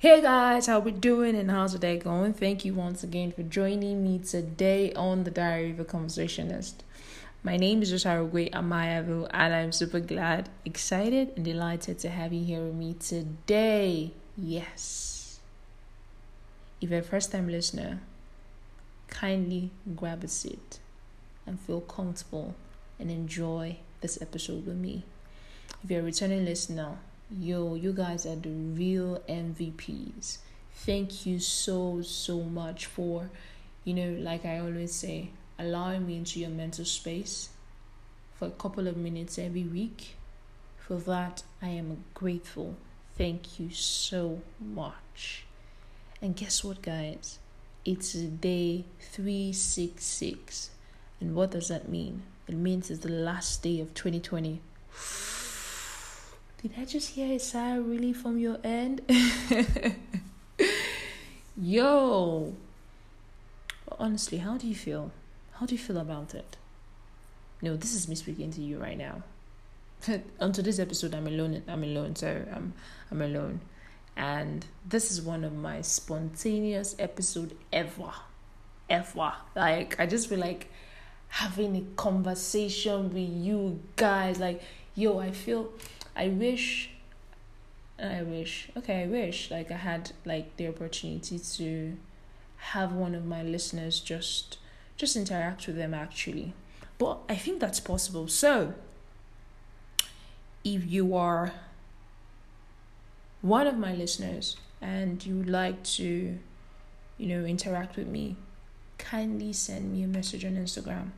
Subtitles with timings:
[0.00, 2.32] Hey guys, how we doing and how's the day going?
[2.32, 6.84] Thank you once again for joining me today on the Diary of a Conversationist.
[7.42, 12.44] My name is Josarugwe Amayavu and I'm super glad, excited, and delighted to have you
[12.44, 14.12] here with me today.
[14.36, 15.40] Yes.
[16.80, 17.98] If you're a first time listener,
[19.08, 20.78] kindly grab a seat
[21.44, 22.54] and feel comfortable
[23.00, 25.02] and enjoy this episode with me.
[25.82, 26.98] If you're a returning listener,
[27.30, 30.38] yo, you guys are the real MVPs.
[30.72, 33.30] Thank you so, so much for,
[33.84, 37.50] you know, like I always say, allowing me into your mental space
[38.36, 40.16] for a couple of minutes every week.
[40.78, 42.76] For that, I am grateful.
[43.16, 45.44] Thank you so much.
[46.22, 47.38] And guess what, guys?
[47.84, 50.70] It's day 366.
[51.20, 52.22] And what does that mean?
[52.46, 54.60] It means it's the last day of 2020.
[56.60, 59.00] Did I just hear a sigh really from your end?
[61.56, 62.52] Yo.
[63.96, 65.12] Honestly, how do you feel?
[65.52, 66.56] How do you feel about it?
[67.62, 69.22] No, this is me speaking to you right now.
[70.40, 71.62] On today's episode, I'm alone.
[71.68, 72.16] I'm alone.
[72.16, 72.72] So I'm
[73.12, 73.60] I'm alone,
[74.16, 78.10] and this is one of my spontaneous episode ever,
[78.90, 79.32] ever.
[79.54, 80.72] Like I just feel like
[81.28, 84.40] having a conversation with you guys.
[84.40, 84.60] Like
[84.96, 85.72] yo, I feel
[86.18, 86.90] I wish
[87.98, 91.96] I wish okay, I wish like I had like the opportunity to
[92.56, 94.58] have one of my listeners just
[94.96, 96.52] just interact with them actually.
[96.98, 98.26] But I think that's possible.
[98.26, 98.74] So
[100.64, 101.52] if you are
[103.40, 106.38] one of my listeners and you would like to,
[107.16, 108.36] you know, interact with me,
[108.98, 111.12] kindly send me a message on Instagram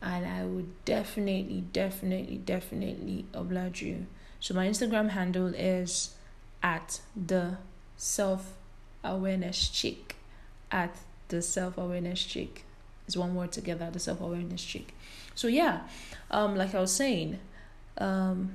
[0.00, 4.06] and I would definitely, definitely, definitely oblige you.
[4.40, 6.14] So my Instagram handle is
[6.62, 7.58] at the
[7.96, 8.54] self
[9.02, 10.16] awareness chick.
[10.70, 10.96] At
[11.28, 12.64] the self awareness chick.
[13.06, 14.94] It's one word together, the self awareness chick.
[15.34, 15.80] So yeah,
[16.30, 17.38] um, like I was saying,
[17.96, 18.52] um,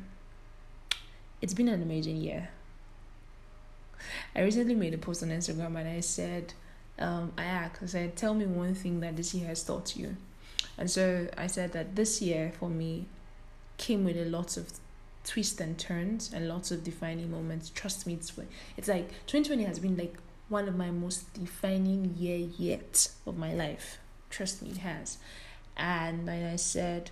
[1.41, 2.49] it's been an amazing year.
[4.35, 6.53] I recently made a post on Instagram and I said,
[6.99, 10.17] um, I asked, I said, tell me one thing that this year has taught you.
[10.77, 13.05] And so I said that this year for me
[13.77, 14.71] came with a lot of
[15.23, 17.69] twists and turns and lots of defining moments.
[17.69, 18.33] Trust me, it's
[18.77, 20.15] it's like 2020 has been like
[20.49, 23.97] one of my most defining year yet of my life.
[24.29, 25.17] Trust me, it has.
[25.77, 27.11] And like I said,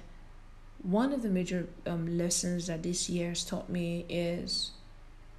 [0.84, 4.72] one of the major um, lessons that this year has taught me is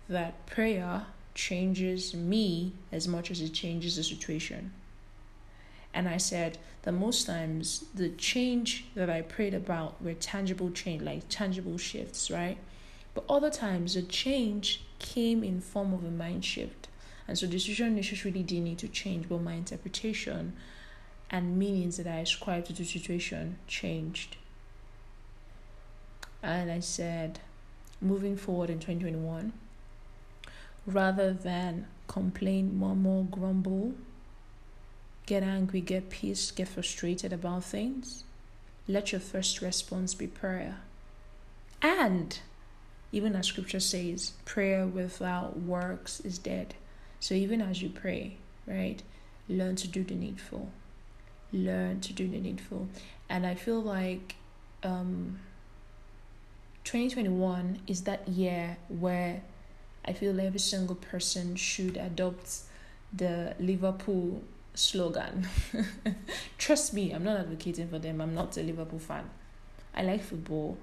[0.09, 4.72] that prayer changes me as much as it changes the situation.
[5.94, 11.03] And I said that most times the change that I prayed about were tangible change,
[11.03, 12.58] like tangible shifts, right?
[13.14, 16.88] But other times the change came in form of a mind shift.
[17.28, 17.94] And so the situation
[18.25, 20.54] really didn't need to change, but my interpretation
[21.31, 24.36] and meanings that I ascribed to the situation changed.
[26.42, 27.41] And I said,
[28.00, 29.52] moving forward in 2021,
[30.86, 33.94] rather than complain, murmur, grumble,
[35.27, 38.25] get angry, get pissed, get frustrated about things,
[38.88, 40.78] let your first response be prayer.
[41.81, 42.38] And
[43.12, 46.75] even as scripture says, prayer without works is dead.
[47.21, 49.03] So even as you pray, right,
[49.49, 50.71] learn to do the needful.
[51.53, 52.88] Learn to do the needful.
[53.28, 54.37] And I feel like
[54.82, 55.38] um
[56.85, 59.43] 2021 is that year where
[60.05, 62.62] I feel every single person should adopt
[63.12, 64.43] the Liverpool
[64.74, 65.48] slogan.
[66.58, 68.20] Trust me, I'm not advocating for them.
[68.20, 69.28] I'm not a Liverpool fan.
[69.94, 70.78] I like football.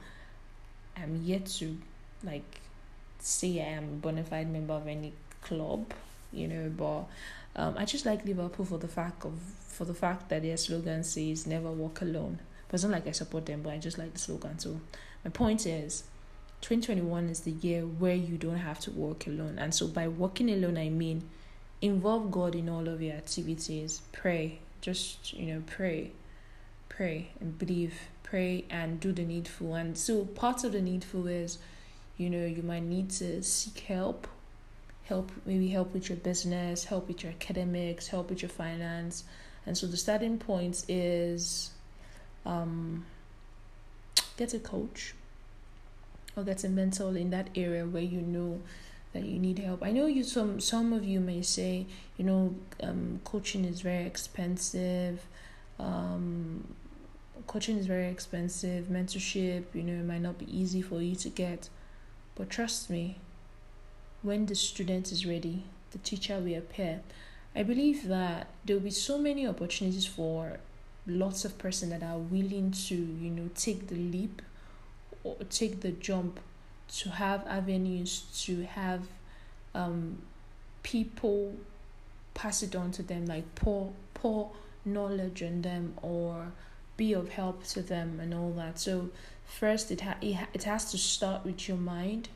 [0.95, 1.77] I'm yet to
[2.23, 2.61] like
[3.19, 5.93] say I am a bona fide member of any club,
[6.31, 7.05] you know, but
[7.55, 9.33] um, I just like Liverpool for the fact of
[9.67, 12.39] for the fact that their slogan says never walk alone.
[12.67, 14.59] But it's not like I support them, but I just like the slogan.
[14.59, 14.79] So
[15.23, 16.03] my point is
[16.61, 19.57] 2021 is the year where you don't have to walk alone.
[19.57, 21.29] And so by walking alone I mean
[21.81, 24.01] involve God in all of your activities.
[24.11, 24.59] Pray.
[24.81, 26.11] Just, you know, pray.
[26.89, 27.93] Pray and believe
[28.29, 29.73] pray and do the needful.
[29.75, 31.57] And so part of the needful is,
[32.17, 34.27] you know, you might need to seek help,
[35.05, 39.23] help maybe help with your business, help with your academics, help with your finance.
[39.65, 41.71] And so the starting point is
[42.45, 43.05] um
[44.37, 45.13] get a coach
[46.35, 48.61] or get a mentor in that area where you know
[49.13, 49.83] that you need help.
[49.83, 51.85] I know you some some of you may say,
[52.17, 55.25] you know, um, coaching is very expensive.
[55.79, 56.75] Um,
[57.47, 58.85] coaching is very expensive.
[58.85, 61.69] Mentorship, you know, it might not be easy for you to get,
[62.35, 63.17] but trust me,
[64.21, 67.01] when the student is ready, the teacher will appear.
[67.55, 70.59] I believe that there will be so many opportunities for
[71.07, 74.41] lots of person that are willing to, you know, take the leap
[75.23, 76.39] or take the jump
[76.97, 79.01] to have avenues to have
[79.75, 80.17] um,
[80.83, 81.55] people
[82.33, 84.51] pass it on to them like pour pour
[84.85, 86.51] knowledge on them or
[86.97, 88.77] be of help to them and all that.
[88.77, 89.09] So
[89.45, 92.27] first it, ha- it, ha- it has to start with your mind.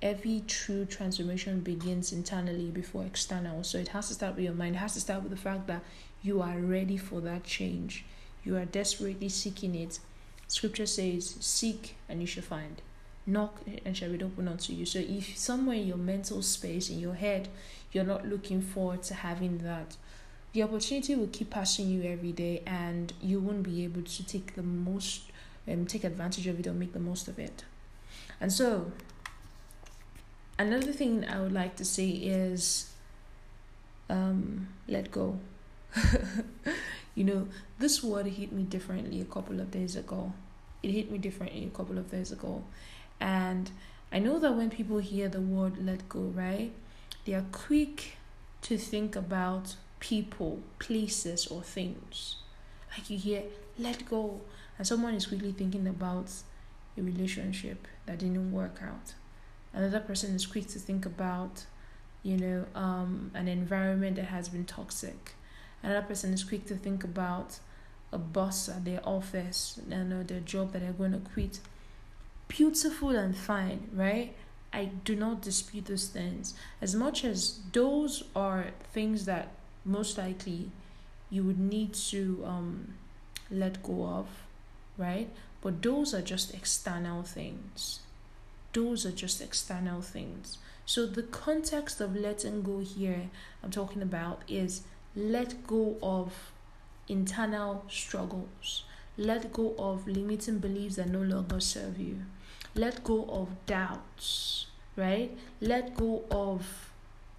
[0.00, 3.64] Every true transformation begins internally before external.
[3.64, 4.76] So it has to start with your mind.
[4.76, 5.82] It has to start with the fact that
[6.22, 8.04] you are ready for that change.
[8.44, 9.98] You are desperately seeking it.
[10.46, 12.80] Scripture says seek and you shall find
[13.28, 14.86] knock and shall be opened unto you.
[14.86, 17.48] So if somewhere in your mental space, in your head,
[17.92, 19.96] you're not looking forward to having that,
[20.52, 24.54] the opportunity will keep passing you every day and you won't be able to take
[24.54, 25.22] the most
[25.68, 27.64] um take advantage of it or make the most of it.
[28.40, 28.90] And so
[30.58, 32.90] another thing I would like to say is
[34.08, 35.38] um let go.
[37.14, 37.48] you know,
[37.78, 40.32] this word hit me differently a couple of days ago.
[40.82, 42.64] It hit me differently a couple of days ago.
[43.20, 43.70] And
[44.12, 46.72] I know that when people hear the word let go, right,
[47.24, 48.16] they are quick
[48.62, 52.36] to think about people, places, or things.
[52.96, 53.42] Like you hear
[53.78, 54.40] let go,
[54.76, 56.30] and someone is quickly thinking about
[56.96, 59.14] a relationship that didn't work out.
[59.72, 61.66] Another person is quick to think about,
[62.22, 65.34] you know, um, an environment that has been toxic.
[65.82, 67.58] Another person is quick to think about
[68.12, 71.60] a boss at their office, you know, their job that they're going to quit
[72.48, 74.34] beautiful and fine, right?
[74.72, 76.54] I do not dispute those things.
[76.80, 79.48] As much as those are things that
[79.84, 80.70] most likely
[81.30, 82.94] you would need to um,
[83.50, 84.26] let go of,
[84.96, 85.28] right?
[85.60, 88.00] But those are just external things.
[88.72, 90.58] Those are just external things.
[90.86, 93.30] So the context of letting go here
[93.62, 94.82] I'm talking about is
[95.14, 96.32] let go of
[97.08, 98.84] internal struggles.
[99.18, 102.20] Let go of limiting beliefs that no longer serve you.
[102.74, 104.66] Let go of doubts
[104.98, 105.30] right?
[105.60, 106.90] Let go of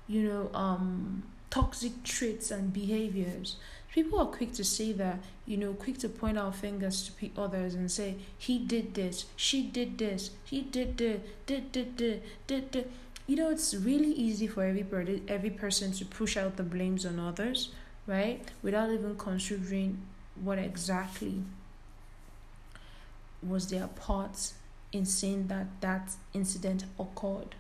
[0.08, 3.58] you know um toxic traits and behaviors.
[3.94, 7.76] People are quick to say that you know quick to point our fingers to others
[7.76, 12.72] and say he did this she did this he did the did did did did,
[12.72, 12.92] did.
[13.26, 14.86] you know it's really easy for every
[15.28, 17.70] every person to push out the blames on others
[18.06, 18.42] right?
[18.62, 20.02] Without even considering
[20.42, 21.42] what exactly
[23.42, 24.54] was their part
[24.92, 27.56] in saying that that incident occurred.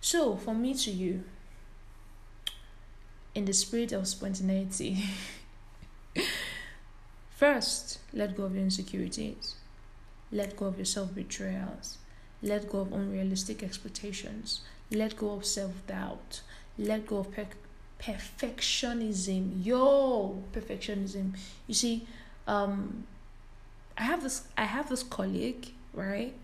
[0.00, 1.24] So, for me to you,
[3.34, 5.04] in the spirit of spontaneity,
[7.30, 9.56] first, let go of your insecurities,
[10.30, 11.98] let go of your self betrayals,
[12.42, 16.42] let go of unrealistic expectations, let go of self doubt,
[16.78, 17.46] let go of per-
[18.00, 19.64] perfectionism.
[19.64, 21.36] Yo, perfectionism.
[21.66, 22.06] You see,
[22.46, 23.06] um,
[23.96, 24.48] I have this.
[24.56, 26.34] I have this colleague right?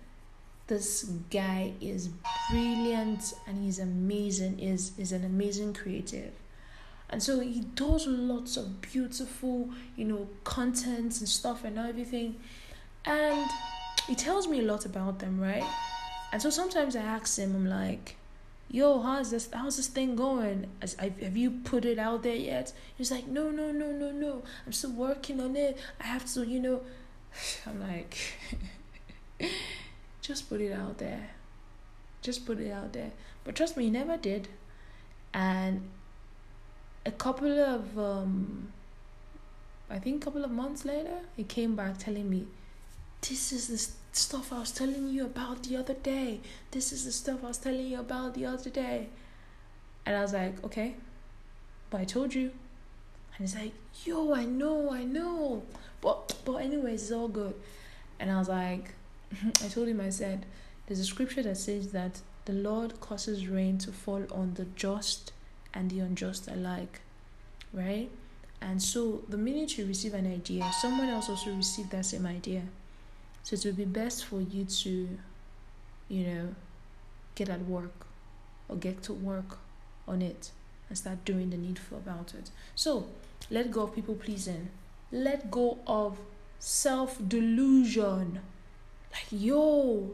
[0.66, 2.08] This guy is
[2.50, 6.32] brilliant and he's amazing, is is an amazing creative.
[7.10, 12.36] And so he does lots of beautiful, you know, contents and stuff and everything.
[13.06, 13.48] And
[14.06, 15.64] he tells me a lot about them, right?
[16.32, 18.16] And so sometimes I ask him, I'm like,
[18.70, 20.66] yo, how's this how's this thing going?
[20.82, 22.74] As have you put it out there yet?
[22.98, 24.42] He's like, no, no, no, no, no.
[24.66, 25.78] I'm still working on it.
[25.98, 26.82] I have to, you know.
[27.66, 28.16] I'm like,
[30.22, 31.30] just put it out there.
[32.22, 33.12] Just put it out there.
[33.44, 34.48] But trust me, he never did.
[35.32, 35.88] And
[37.06, 38.72] a couple of um
[39.90, 42.46] I think a couple of months later, he came back telling me,
[43.26, 46.40] This is the stuff I was telling you about the other day.
[46.70, 49.08] This is the stuff I was telling you about the other day.
[50.04, 50.96] And I was like, Okay,
[51.90, 52.50] but I told you.
[53.38, 53.72] And he's like,
[54.04, 55.62] Yo, I know, I know.
[56.00, 57.54] But but anyways, it's all good.
[58.20, 58.94] And I was like,
[59.64, 60.44] I told him, I said,
[60.86, 65.32] there's a scripture that says that the Lord causes rain to fall on the just
[65.74, 67.00] and the unjust alike,
[67.72, 68.08] right?
[68.60, 72.62] And so the minute you receive an idea, someone else also received that same idea.
[73.42, 75.08] So it would be best for you to,
[76.08, 76.54] you know,
[77.34, 78.06] get at work
[78.68, 79.58] or get to work
[80.08, 80.50] on it
[80.88, 82.50] and start doing the needful about it.
[82.74, 83.08] So
[83.50, 84.68] let go of people pleasing.
[85.10, 86.18] Let go of
[86.58, 88.40] self delusion.
[89.12, 90.10] Like, yo,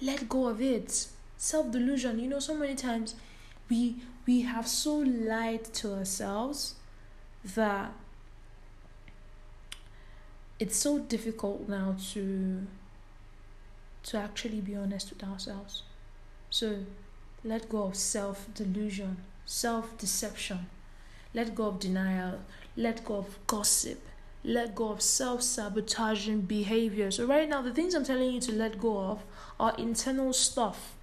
[0.00, 1.08] let go of it.
[1.36, 2.18] Self delusion.
[2.18, 3.14] You know, so many times
[3.68, 3.96] we
[4.26, 6.74] we have so lied to ourselves
[7.54, 7.92] that
[10.58, 12.66] it's so difficult now to
[14.02, 15.82] to actually be honest with ourselves.
[16.48, 16.84] So
[17.44, 20.66] let go of self delusion, self deception.
[21.36, 22.38] Let go of denial.
[22.78, 24.00] Let go of gossip.
[24.42, 27.10] Let go of self sabotaging behavior.
[27.10, 29.22] So, right now, the things I'm telling you to let go of
[29.60, 30.94] are internal stuff.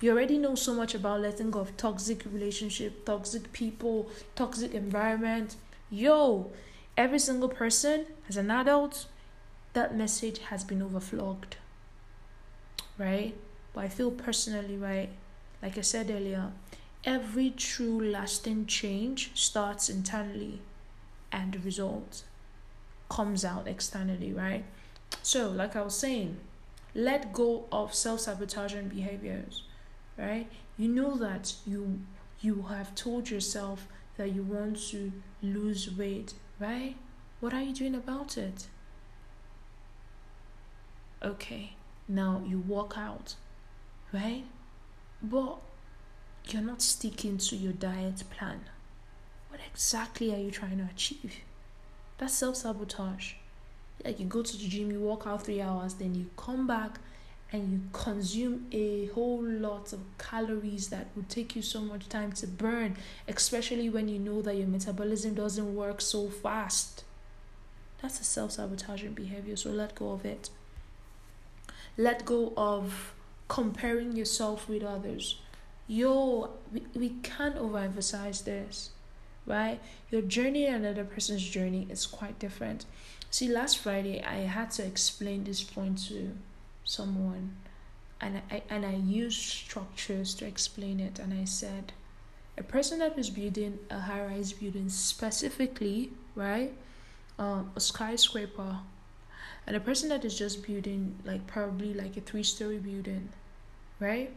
[0.00, 5.54] You already know so much about letting go of toxic relationship, toxic people, toxic environment.
[5.88, 6.50] Yo,
[6.96, 9.06] every single person as an adult,
[9.72, 11.54] that message has been overflogged.
[12.98, 13.36] Right?
[13.72, 15.10] But I feel personally, right?
[15.62, 16.50] Like I said earlier,
[17.06, 20.60] every true lasting change starts internally
[21.32, 22.24] and the result
[23.08, 24.64] comes out externally, right?
[25.22, 26.36] So, like I was saying,
[26.94, 29.62] let go of self-sabotaging behaviors,
[30.18, 30.48] right?
[30.76, 32.00] You know that you
[32.40, 33.86] you have told yourself
[34.16, 36.96] that you want to lose weight, right?
[37.40, 38.66] What are you doing about it?
[41.22, 41.74] Okay,
[42.08, 43.34] now you walk out,
[44.12, 44.44] right?
[45.22, 45.58] But
[46.52, 48.60] you're not sticking to your diet plan.
[49.48, 51.36] What exactly are you trying to achieve?
[52.18, 53.34] That's self sabotage.
[54.04, 56.98] Like you go to the gym, you walk out three hours, then you come back
[57.52, 62.32] and you consume a whole lot of calories that would take you so much time
[62.32, 62.96] to burn,
[63.28, 67.04] especially when you know that your metabolism doesn't work so fast.
[68.02, 70.50] That's a self sabotaging behavior, so let go of it.
[71.96, 73.14] Let go of
[73.48, 75.40] comparing yourself with others.
[75.88, 78.90] Yo, we, we can't overemphasize this,
[79.46, 79.80] right?
[80.10, 82.84] Your journey and another person's journey is quite different.
[83.30, 86.32] See, last Friday I had to explain this point to
[86.84, 87.56] someone,
[88.20, 91.20] and I and I used structures to explain it.
[91.20, 91.92] And I said,
[92.58, 96.72] a person that is building a high-rise building specifically, right,
[97.38, 98.78] um, a skyscraper,
[99.68, 103.28] and a person that is just building like probably like a three-story building,
[104.00, 104.34] right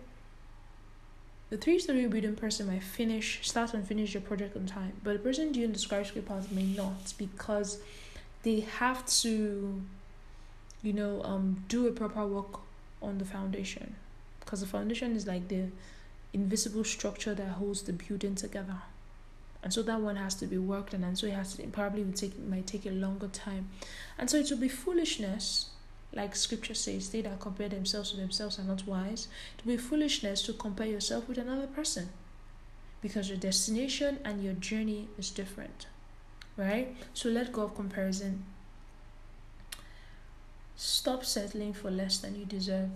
[1.49, 5.13] the three story building person might finish, start and finish your project on time, but
[5.13, 7.79] the person doing the skyscraper part may not because
[8.43, 9.81] they have to,
[10.83, 12.59] you know, um, do a proper work
[13.01, 13.95] on the foundation
[14.39, 15.65] because the foundation is like the
[16.33, 18.77] invisible structure that holds the building together.
[19.61, 22.03] And so that one has to be worked on, and so it has to probably
[22.03, 23.69] will take might take a longer time,
[24.17, 25.68] and so it will be foolishness
[26.13, 29.27] like scripture says, they that compare themselves to themselves are not wise.
[29.57, 32.09] It To be foolishness to compare yourself with another person.
[33.01, 35.85] Because your destination and your journey is different.
[36.57, 36.95] Right?
[37.13, 38.43] So let go of comparison.
[40.75, 42.89] Stop settling for less than you deserve.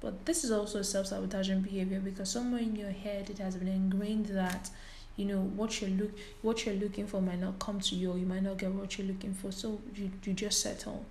[0.00, 3.56] But this is also a self sabotaging behavior because somewhere in your head it has
[3.56, 4.70] been ingrained that
[5.16, 6.10] you know what you're look
[6.42, 8.98] what you're looking for might not come to you or you might not get what
[8.98, 11.04] you're looking for so you, you just settle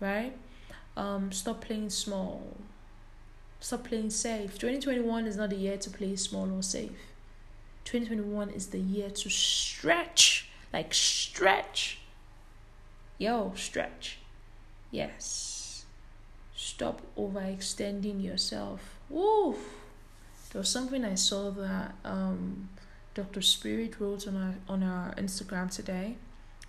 [0.00, 0.36] right
[0.96, 2.56] um, stop playing small.
[3.60, 4.58] Stop playing safe.
[4.58, 6.90] 2021 is not the year to play small or safe.
[7.84, 10.48] 2021 is the year to stretch.
[10.72, 11.98] Like, stretch.
[13.18, 14.18] Yo, stretch.
[14.90, 15.84] Yes.
[16.54, 18.98] Stop overextending yourself.
[19.08, 19.56] Woo!
[20.52, 22.68] There was something I saw that um,
[23.14, 23.42] Dr.
[23.42, 26.16] Spirit wrote on our on our Instagram today.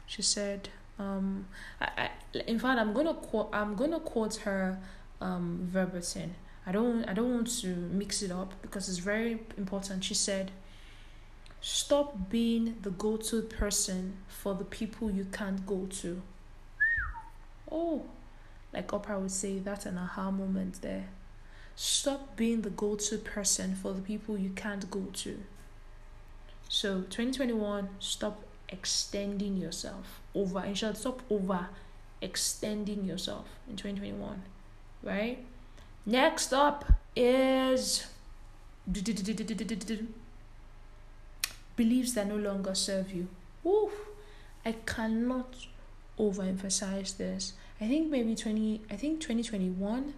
[0.05, 1.47] She said, um,
[1.79, 2.09] I, I,
[2.47, 3.49] in fact, I'm gonna quote.
[3.53, 4.79] I'm gonna quote her
[5.21, 6.35] um, verbatim.
[6.65, 7.03] I don't.
[7.05, 10.03] I don't want to mix it up because it's very important.
[10.03, 10.51] She said,
[11.61, 16.21] "Stop being the go-to person for the people you can't go to."
[17.71, 18.05] Oh,
[18.73, 21.09] like Oprah would say, that's an aha moment there.
[21.75, 25.39] Stop being the go-to person for the people you can't go to.
[26.69, 31.67] So, 2021, stop extending yourself over and shall stop over
[32.21, 34.41] extending yourself in 2021
[35.03, 35.45] right
[36.05, 38.07] next up is
[41.75, 43.27] beliefs that no longer serve you
[43.65, 43.91] Oof,
[44.65, 45.55] i cannot
[46.19, 50.13] overemphasize this i think maybe 20 i think 2021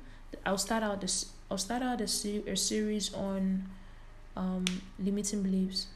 [0.45, 3.65] i'll start out this i'll start out a, a series on
[4.37, 4.65] um
[4.97, 5.87] limiting beliefs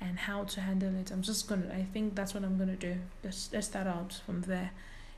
[0.00, 1.10] and how to handle it.
[1.10, 2.96] I'm just gonna I think that's what I'm gonna do.
[3.24, 4.70] Let's let's start out from there.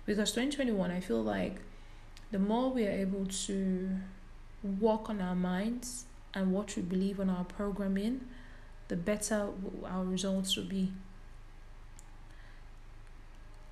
[0.07, 1.57] Because 2021 I feel like
[2.31, 3.91] the more we are able to
[4.63, 8.21] work on our minds and what we believe on our programming,
[8.89, 9.49] the better
[9.85, 10.93] our results will be.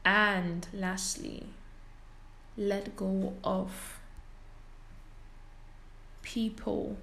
[0.05, 1.47] And lastly,
[2.57, 4.01] let go of
[6.23, 6.97] people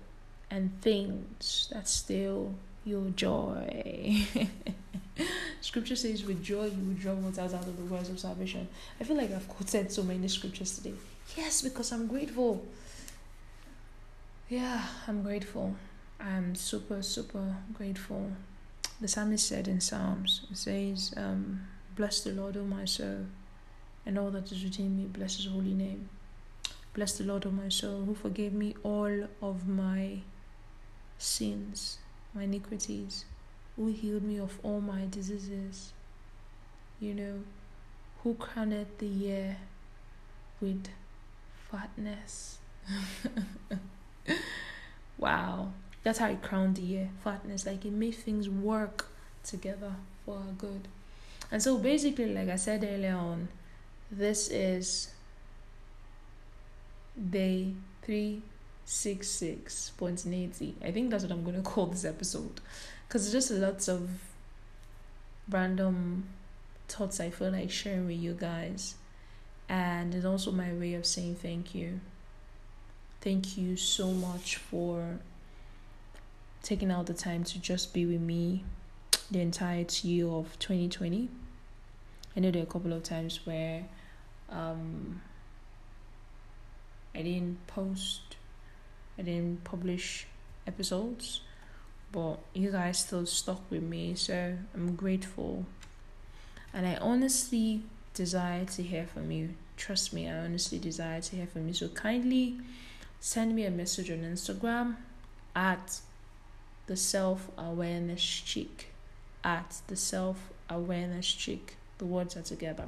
[0.51, 4.25] and things that steal your joy.
[5.61, 8.67] Scripture says, with joy you will draw waters out of the wells of salvation.
[8.99, 10.93] I feel like I've quoted so many scriptures today.
[11.35, 12.65] Yes, because I'm grateful.
[14.47, 15.75] Yeah, I'm grateful.
[16.19, 18.31] I'm super, super grateful.
[19.01, 21.61] The psalmist said in Psalms, it says, um,
[21.95, 23.25] Bless the Lord, O my soul,
[24.05, 26.09] and all that is within me, bless his holy name.
[26.93, 30.19] Bless the Lord, O my soul, who forgave me all of my
[31.17, 31.97] sins,
[32.35, 33.25] my iniquities,
[33.75, 35.93] who healed me of all my diseases,
[36.99, 37.41] you know,
[38.23, 39.57] who crowned the year
[40.61, 40.87] with
[41.71, 42.57] fatness.
[45.17, 45.71] wow,
[46.03, 47.65] that's how he crowned the year fatness.
[47.65, 49.07] Like it made things work
[49.43, 49.93] together
[50.25, 50.87] for our good.
[51.51, 53.47] And so basically, like I said earlier on,
[54.11, 55.13] this is
[57.29, 58.41] day three
[58.85, 60.75] six spontaneity.
[60.83, 62.61] I think that's what I'm gonna call this episode,
[63.07, 64.09] because it's just lots of
[65.49, 66.25] random
[66.87, 68.95] thoughts I feel like sharing with you guys,
[69.67, 71.99] and it's also my way of saying thank you.
[73.21, 75.19] Thank you so much for
[76.61, 78.63] taking out the time to just be with me
[79.31, 81.29] the entirety of 2020.
[82.35, 83.85] I know there are a couple of times where
[84.49, 85.21] um,
[87.13, 88.34] I didn't post
[89.17, 90.27] I didn't publish
[90.67, 91.41] episodes,
[92.11, 95.65] but you guys still stuck with me, so I'm grateful.
[96.73, 99.49] And I honestly desire to hear from you.
[99.77, 101.73] Trust me, I honestly desire to hear from you.
[101.73, 102.57] So kindly
[103.19, 104.95] send me a message on Instagram
[105.55, 105.99] at
[106.87, 108.91] the self awareness chick.
[109.43, 111.75] At the self awareness chick.
[111.97, 112.87] The words are together.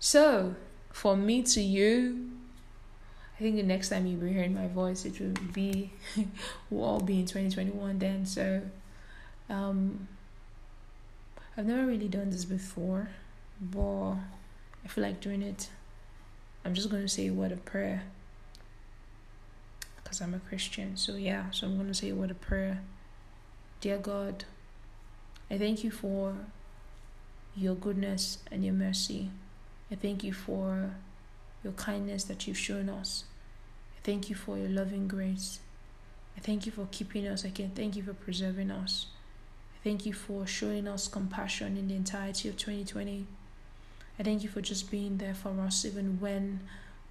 [0.00, 0.56] So,
[0.92, 2.30] for me to you,
[3.36, 5.92] I think the next time you'll be hearing my voice, it will be,
[6.70, 8.24] we'll all be in 2021 then.
[8.24, 8.62] So,
[9.50, 10.08] um,
[11.56, 13.10] I've never really done this before,
[13.60, 15.68] but I feel like doing it.
[16.64, 18.04] I'm just going to say a word of prayer
[20.02, 20.96] because I'm a Christian.
[20.96, 22.80] So, yeah, so I'm going to say a word of prayer.
[23.82, 24.44] Dear God,
[25.50, 26.34] I thank you for
[27.54, 29.30] your goodness and your mercy.
[29.90, 30.94] I thank you for
[31.66, 33.24] your kindness that you've shown us.
[33.96, 35.58] I thank you for your loving grace.
[36.36, 37.44] I thank you for keeping us.
[37.44, 39.06] I can thank you for preserving us.
[39.74, 43.26] I thank you for showing us compassion in the entirety of 2020.
[44.16, 46.60] I thank you for just being there for us even when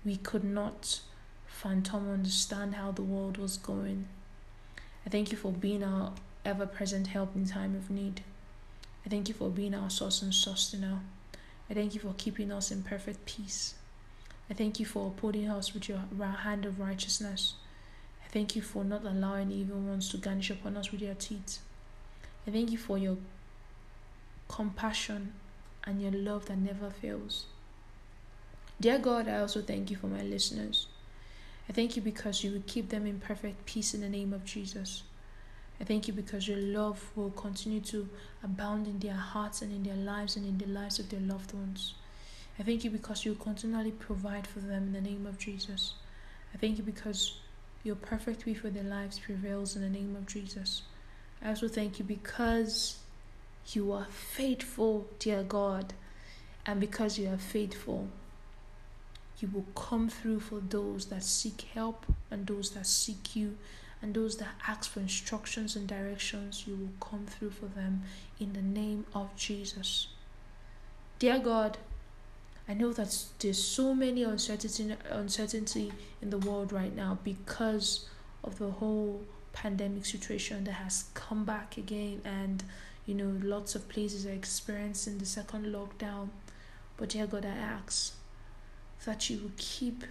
[0.05, 1.01] we could not
[1.47, 4.07] phantom understand how the world was going.
[5.05, 6.13] I thank you for being our
[6.45, 8.21] ever present help in time of need.
[9.05, 11.01] I thank you for being our source and sustainer.
[11.69, 13.75] I thank you for keeping us in perfect peace.
[14.49, 17.55] I thank you for upholding us with your hand of righteousness.
[18.23, 21.59] I thank you for not allowing evil ones to garnish upon us with their teeth.
[22.47, 23.17] I thank you for your
[24.47, 25.33] compassion
[25.83, 27.45] and your love that never fails.
[28.79, 30.87] Dear God, I also thank you for my listeners.
[31.67, 34.45] I thank you because you will keep them in perfect peace in the name of
[34.45, 35.03] Jesus.
[35.81, 38.07] I thank you because your love will continue to
[38.43, 41.53] abound in their hearts and in their lives and in the lives of their loved
[41.53, 41.95] ones.
[42.59, 45.93] I thank you because you continually provide for them in the name of Jesus.
[46.53, 47.37] I thank you because
[47.83, 50.83] your perfect will for their lives prevails in the name of Jesus.
[51.43, 52.97] I also thank you because
[53.73, 55.93] you are faithful, dear God,
[56.65, 58.07] and because you are faithful,
[59.39, 63.57] you will come through for those that seek help and those that seek you
[64.01, 66.65] and those that ask for instructions and directions.
[66.65, 68.03] You will come through for them
[68.39, 70.07] in the name of Jesus.
[71.19, 71.77] Dear God,
[72.67, 78.07] I know that there's so many uncertainty uncertainty in the world right now because
[78.43, 79.21] of the whole
[79.53, 82.63] pandemic situation that has come back again and
[83.05, 86.29] you know lots of places are experiencing the second lockdown.
[86.97, 88.15] But dear God, I ask
[89.05, 90.03] that you will keep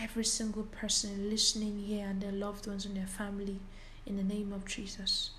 [0.00, 3.60] every single person listening here and their loved ones and their family
[4.06, 5.30] in the name of Jesus.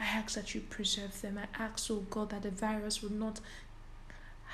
[0.00, 1.38] I ask that you preserve them.
[1.38, 3.40] I ask, oh God, that the virus will not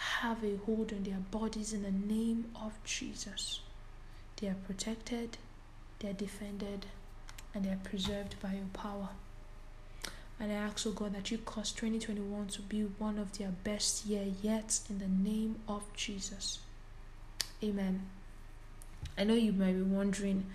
[0.01, 3.61] have a hold on their bodies in the name of Jesus.
[4.37, 5.37] They are protected,
[5.99, 6.87] they are defended,
[7.55, 9.11] and they are preserved by your power.
[10.39, 14.07] And I ask, oh God, that you cause 2021 to be one of their best
[14.07, 16.61] year yet in the name of Jesus.
[17.63, 18.07] Amen.
[19.19, 20.47] I know you might be wondering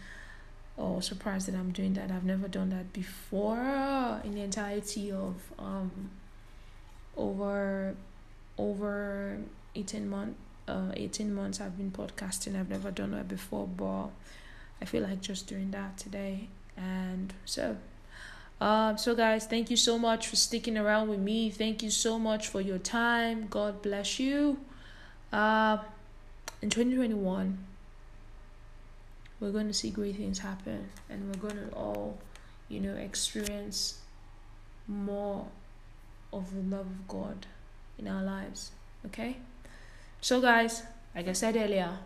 [0.76, 2.10] or surprised that I'm doing that.
[2.10, 6.10] I've never done that before in the entirety of um
[7.16, 7.96] over
[8.58, 9.38] over
[9.76, 10.36] 18 month
[10.68, 12.60] uh 18 months I've been podcasting.
[12.60, 14.08] I've never done that before, but
[14.82, 16.48] I feel like just doing that today.
[16.78, 17.78] And so
[18.62, 21.50] um, so guys, thank you so much for sticking around with me.
[21.50, 23.48] Thank you so much for your time.
[23.50, 24.58] God bless you.
[25.32, 25.80] Uh,
[26.62, 27.58] in 2021,
[29.40, 32.18] we're going to see great things happen and we're going to all,
[32.70, 34.00] you know, experience
[34.88, 35.48] more
[36.32, 37.46] of the love of God
[37.98, 38.72] in our lives.
[39.06, 39.38] Okay?
[40.22, 40.84] So, guys,
[41.16, 41.98] like I said earlier,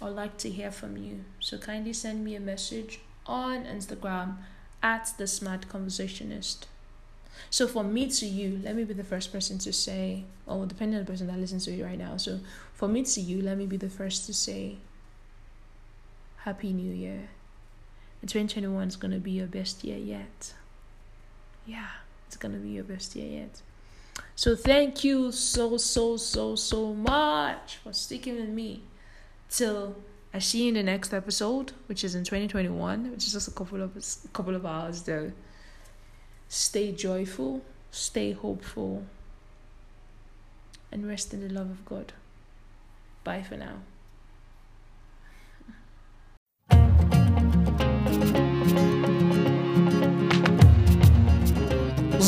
[0.00, 1.24] I'd like to hear from you.
[1.40, 4.36] So, kindly send me a message on Instagram
[4.82, 6.66] at the smart conversationist.
[7.50, 10.98] So for me to you, let me be the first person to say, or depending
[10.98, 12.16] on the person that listens to you right now.
[12.16, 12.40] So
[12.72, 14.76] for me to you, let me be the first to say,
[16.38, 17.28] Happy New Year.
[18.20, 20.54] And 2021 is gonna be your best year yet.
[21.66, 21.88] Yeah,
[22.26, 23.62] it's gonna be your best year yet.
[24.36, 28.82] So thank you so so so so much for sticking with me
[29.48, 29.94] till
[30.32, 33.52] I see you in the next episode, which is in 2021, which is just a
[33.52, 35.30] couple of a couple of hours though.
[36.48, 39.04] Stay joyful, stay hopeful,
[40.90, 42.12] and rest in the love of God.
[43.22, 43.76] Bye for now.